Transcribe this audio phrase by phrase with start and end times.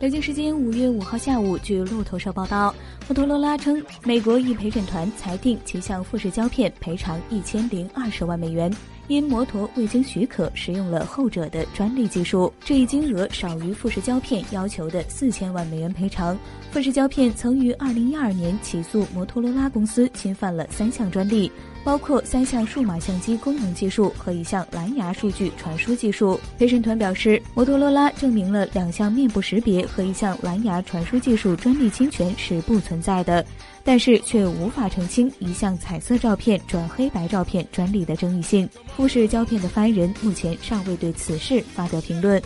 [0.00, 2.74] 北京时间五月五号下午，据路透社报道，
[3.06, 8.74] 摩托罗拉称，美国一陪审团裁定其向富士胶片赔偿一千零二十万美元。
[9.10, 16.38] 因摩托未经许可使用了后者的专利技术，这一金额少于富士胶片要求的四千万美元赔偿。
[16.70, 21.50] 富士胶片曾于二零一二年起诉摩托罗拉公司侵犯了三项专利，
[21.82, 26.38] 包括三项数码相机功能技术和一项蓝牙数据传输技术。
[26.56, 33.44] 陪审团表示，摩托罗拉证明了两项面部识别和一项蓝牙传输技术专利侵权是不存在的。
[33.82, 38.68] 但是却无法澄清一项彩色照片转黑白照片专利的争议性。
[39.00, 42.38] 富士胶片的发言人目前尚未对此事发表评论。